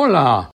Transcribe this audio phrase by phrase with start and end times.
[0.00, 0.52] Hola,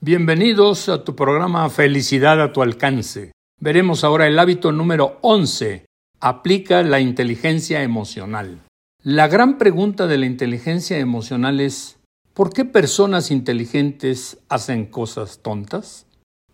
[0.00, 3.30] bienvenidos a tu programa Felicidad a tu alcance.
[3.60, 5.86] Veremos ahora el hábito número 11.
[6.18, 8.58] Aplica la inteligencia emocional.
[9.04, 12.00] La gran pregunta de la inteligencia emocional es
[12.34, 16.08] ¿por qué personas inteligentes hacen cosas tontas?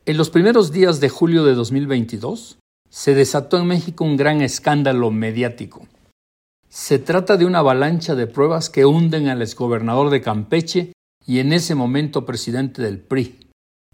[0.05, 2.59] En los primeros días de julio de 2022
[2.91, 5.87] se desató en México un gran escándalo mediático.
[6.69, 10.93] Se trata de una avalancha de pruebas que hunden al exgobernador de Campeche
[11.27, 13.51] y en ese momento presidente del PRI.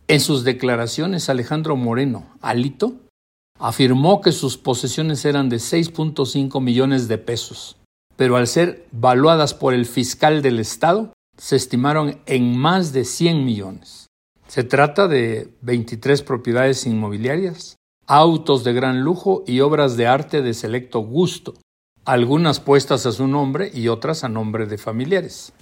[0.06, 2.94] En sus declaraciones, Alejandro Moreno, Alito,
[3.58, 7.76] afirmó que sus posesiones eran de 6.5 millones de pesos,
[8.16, 13.44] pero al ser valuadas por el fiscal del Estado, se estimaron en más de 100
[13.44, 14.08] millones.
[14.48, 20.52] Se trata de 23 propiedades inmobiliarias, autos de gran lujo y obras de arte de
[20.52, 21.54] selecto gusto,
[22.04, 25.52] algunas puestas a su nombre y otras a nombre de familiares.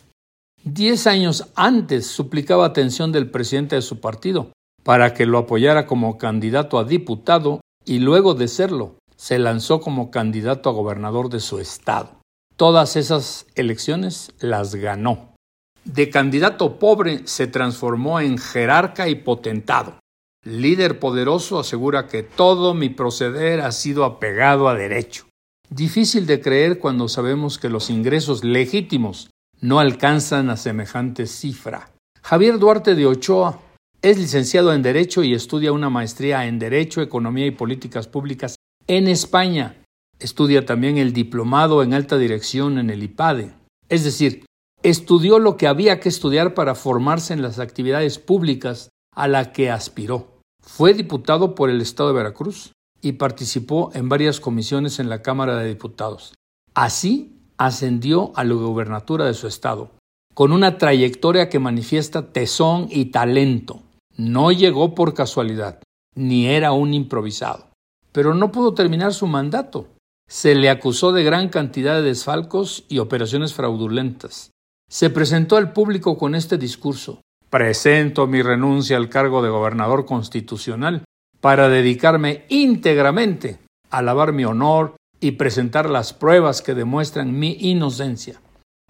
[0.64, 6.18] Diez años antes suplicaba atención del presidente de su partido para que lo apoyara como
[6.18, 11.60] candidato a diputado y luego de serlo se lanzó como candidato a gobernador de su
[11.60, 12.20] estado.
[12.56, 15.34] Todas esas elecciones las ganó.
[15.84, 19.98] De candidato pobre se transformó en jerarca y potentado.
[20.44, 25.26] Líder poderoso asegura que todo mi proceder ha sido apegado a derecho.
[25.70, 31.90] Difícil de creer cuando sabemos que los ingresos legítimos no alcanzan a semejante cifra.
[32.22, 33.60] Javier Duarte de Ochoa
[34.02, 39.08] es licenciado en Derecho y estudia una maestría en Derecho, Economía y Políticas Públicas en
[39.08, 39.76] España.
[40.18, 43.52] Estudia también el diplomado en alta dirección en el IPADE.
[43.88, 44.46] Es decir,
[44.82, 49.70] estudió lo que había que estudiar para formarse en las actividades públicas a la que
[49.70, 50.40] aspiró.
[50.62, 52.72] Fue diputado por el Estado de Veracruz
[53.02, 56.34] y participó en varias comisiones en la Cámara de Diputados.
[56.74, 59.90] Así ascendió a la gubernatura de su estado,
[60.34, 63.82] con una trayectoria que manifiesta tesón y talento.
[64.16, 65.82] No llegó por casualidad,
[66.14, 67.66] ni era un improvisado.
[68.12, 69.88] Pero no pudo terminar su mandato.
[70.26, 74.52] Se le acusó de gran cantidad de desfalcos y operaciones fraudulentas.
[74.88, 77.20] Se presentó al público con este discurso.
[77.50, 81.04] Presento mi renuncia al cargo de gobernador constitucional
[81.42, 83.58] para dedicarme íntegramente
[83.90, 88.40] a lavar mi honor y presentar las pruebas que demuestran mi inocencia.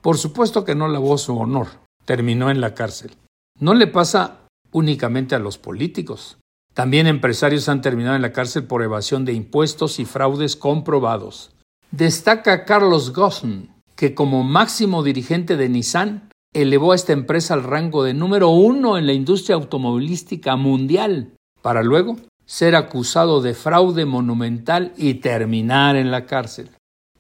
[0.01, 1.67] Por supuesto que no lavó su honor,
[2.05, 3.13] terminó en la cárcel.
[3.59, 6.39] No le pasa únicamente a los políticos.
[6.73, 11.51] También empresarios han terminado en la cárcel por evasión de impuestos y fraudes comprobados.
[11.91, 18.05] Destaca Carlos Ghosn, que como máximo dirigente de Nissan elevó a esta empresa al rango
[18.05, 22.17] de número uno en la industria automovilística mundial, para luego
[22.51, 26.71] ser acusado de fraude monumental y terminar en la cárcel.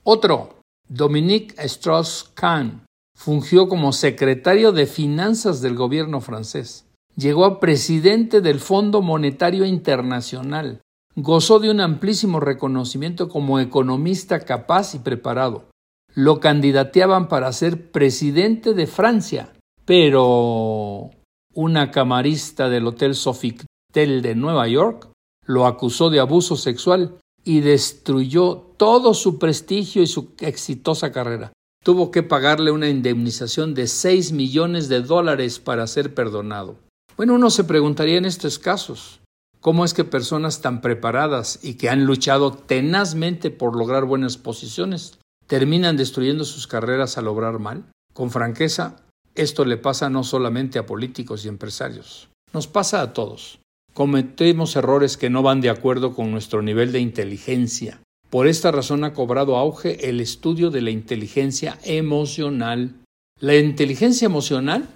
[0.03, 0.59] Otro,
[0.89, 2.85] Dominique Strauss-Kahn,
[3.17, 6.85] fungió como secretario de Finanzas del gobierno francés.
[7.15, 10.81] Llegó a presidente del Fondo Monetario Internacional.
[11.15, 15.71] Gozó de un amplísimo reconocimiento como economista capaz y preparado.
[16.13, 19.53] Lo candidateaban para ser presidente de Francia,
[19.85, 21.11] pero
[21.55, 25.10] una camarista del Hotel Sofitel de Nueva York
[25.51, 31.53] lo acusó de abuso sexual y destruyó todo su prestigio y su exitosa carrera.
[31.83, 36.77] Tuvo que pagarle una indemnización de 6 millones de dólares para ser perdonado.
[37.17, 39.21] Bueno, uno se preguntaría en estos casos,
[39.61, 45.19] ¿cómo es que personas tan preparadas y que han luchado tenazmente por lograr buenas posiciones
[45.49, 47.91] terminan destruyendo sus carreras al obrar mal?
[48.15, 48.97] Con franqueza,
[49.35, 53.59] esto le pasa no solamente a políticos y empresarios, nos pasa a todos.
[53.95, 58.01] Cometemos errores que no van de acuerdo con nuestro nivel de inteligencia.
[58.31, 62.95] Por esta razón ha cobrado auge el estudio de la inteligencia emocional.
[63.41, 64.89] La inteligencia emocional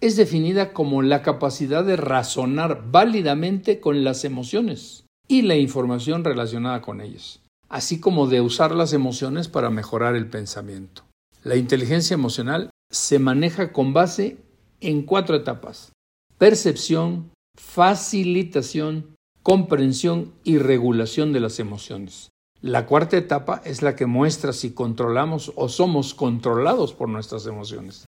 [0.00, 6.80] es definida como la capacidad de razonar válidamente con las emociones y la información relacionada
[6.80, 11.02] con ellas, así como de usar las emociones para mejorar el pensamiento.
[11.44, 14.38] La inteligencia emocional se maneja con base
[14.80, 15.92] en cuatro etapas.
[16.38, 22.30] Percepción, facilitación, comprensión y regulación de las emociones.
[22.62, 28.06] La cuarta etapa es la que muestra si controlamos o somos controlados por nuestras emociones.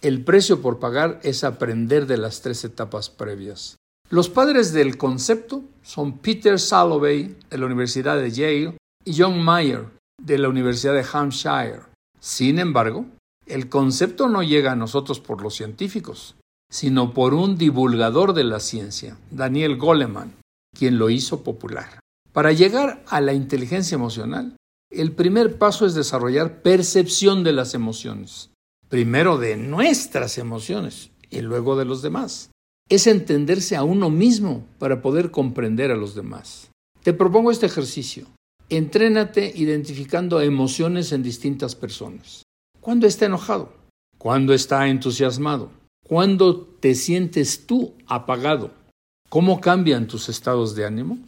[0.00, 3.76] El precio por pagar es aprender de las tres etapas previas.
[4.10, 9.86] Los padres del concepto son Peter Salovey de la Universidad de Yale y John Mayer
[10.20, 11.82] de la Universidad de Hampshire.
[12.20, 13.06] Sin embargo,
[13.46, 16.36] el concepto no llega a nosotros por los científicos
[16.70, 20.34] sino por un divulgador de la ciencia, Daniel Goleman,
[20.76, 22.00] quien lo hizo popular.
[22.32, 24.56] Para llegar a la inteligencia emocional,
[24.90, 28.50] el primer paso es desarrollar percepción de las emociones,
[28.88, 32.50] primero de nuestras emociones y luego de los demás.
[32.88, 36.70] es entenderse a uno mismo para poder comprender a los demás.
[37.02, 38.26] Te propongo este ejercicio.
[38.68, 42.42] Entrénate identificando emociones en distintas personas.
[42.80, 43.72] ¿Cuándo está enojado?
[44.18, 45.70] ¿Cuándo está entusiasmado?
[46.06, 48.72] ¿Cuándo te sientes tú apagado?
[49.30, 51.18] ¿Cómo cambian tus estados de ánimo?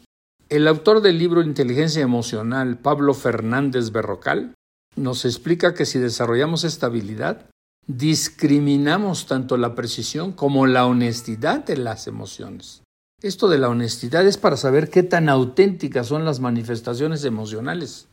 [0.51, 4.55] El autor del libro Inteligencia Emocional, Pablo Fernández Berrocal,
[4.95, 7.47] nos explica que si desarrollamos esta habilidad,
[7.87, 12.83] discriminamos tanto la precisión como la honestidad de las emociones.
[13.23, 18.09] Esto de la honestidad es para saber qué tan auténticas son las manifestaciones emocionales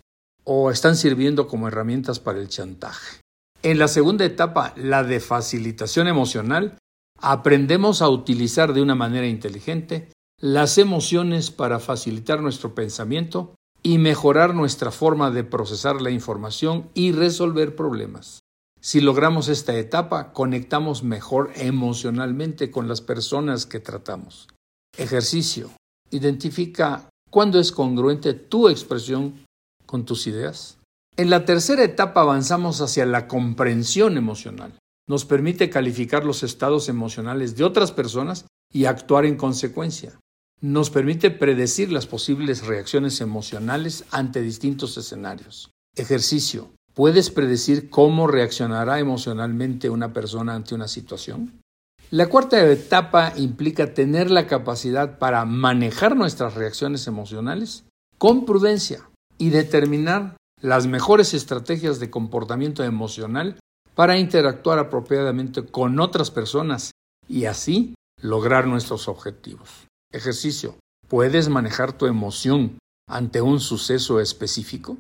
[0.46, 3.23] o están sirviendo como herramientas para el chantaje.
[3.64, 6.78] En la segunda etapa, la de facilitación emocional,
[7.18, 14.54] aprendemos a utilizar de una manera inteligente las emociones para facilitar nuestro pensamiento y mejorar
[14.54, 18.40] nuestra forma de procesar la información y resolver problemas.
[18.82, 24.50] Si logramos esta etapa, conectamos mejor emocionalmente con las personas que tratamos.
[24.98, 25.72] Ejercicio.
[26.12, 29.46] Identifica cuándo es congruente tu expresión
[29.86, 30.80] con tus ideas.
[31.16, 34.74] En la tercera etapa avanzamos hacia la comprensión emocional.
[35.08, 40.20] Nos permite calificar los estados emocionales de otras personas y actuar en consecuencia.
[40.60, 45.70] Nos permite predecir las posibles reacciones emocionales ante distintos escenarios.
[45.96, 46.72] Ejercicio.
[46.96, 51.62] ¿Puedes predecir cómo reaccionará emocionalmente una persona ante una situación?
[52.10, 57.84] La cuarta etapa implica tener la capacidad para manejar nuestras reacciones emocionales
[58.18, 63.60] con prudencia y determinar las mejores estrategias de comportamiento emocional
[63.96, 66.92] para interactuar apropiadamente con otras personas
[67.28, 69.70] y así lograr nuestros objetivos.
[70.14, 70.76] Ejercicio.
[71.10, 72.78] ¿Puedes manejar tu emoción
[73.10, 74.98] ante un suceso específico?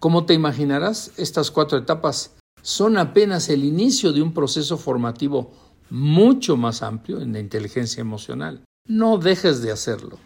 [0.00, 5.52] Como te imaginarás, estas cuatro etapas son apenas el inicio de un proceso formativo
[5.90, 8.64] mucho más amplio en la inteligencia emocional.
[8.88, 10.18] No dejes de hacerlo.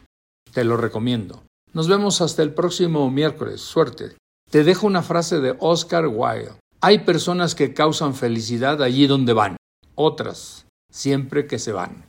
[0.54, 1.42] Te lo recomiendo.
[1.74, 3.60] Nos vemos hasta el próximo miércoles.
[3.60, 4.16] Suerte.
[4.50, 6.52] Te dejo una frase de Oscar Wilde.
[6.80, 9.56] Hay personas que causan felicidad allí donde van,
[9.94, 12.06] otras siempre que se van.